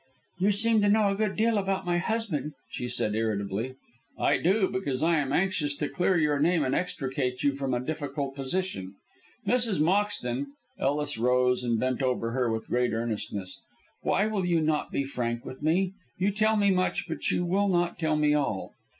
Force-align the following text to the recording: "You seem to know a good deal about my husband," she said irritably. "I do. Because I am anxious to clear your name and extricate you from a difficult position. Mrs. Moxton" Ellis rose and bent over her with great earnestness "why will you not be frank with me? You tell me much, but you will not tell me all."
"You 0.39 0.51
seem 0.51 0.81
to 0.81 0.89
know 0.89 1.09
a 1.09 1.15
good 1.15 1.35
deal 1.35 1.59
about 1.59 1.85
my 1.85 1.99
husband," 1.99 2.53
she 2.71 2.87
said 2.87 3.13
irritably. 3.13 3.75
"I 4.17 4.39
do. 4.39 4.67
Because 4.67 5.03
I 5.03 5.17
am 5.19 5.31
anxious 5.31 5.75
to 5.75 5.87
clear 5.87 6.17
your 6.17 6.39
name 6.39 6.63
and 6.65 6.73
extricate 6.73 7.43
you 7.43 7.53
from 7.53 7.75
a 7.75 7.79
difficult 7.85 8.33
position. 8.33 8.95
Mrs. 9.45 9.79
Moxton" 9.79 10.47
Ellis 10.79 11.19
rose 11.19 11.63
and 11.63 11.79
bent 11.79 12.01
over 12.01 12.31
her 12.31 12.51
with 12.51 12.67
great 12.69 12.93
earnestness 12.93 13.61
"why 14.01 14.25
will 14.25 14.43
you 14.43 14.59
not 14.59 14.89
be 14.89 15.03
frank 15.03 15.45
with 15.45 15.61
me? 15.61 15.93
You 16.17 16.31
tell 16.31 16.55
me 16.55 16.71
much, 16.71 17.07
but 17.07 17.29
you 17.29 17.45
will 17.45 17.67
not 17.67 17.99
tell 17.99 18.15
me 18.15 18.33
all." 18.33 18.73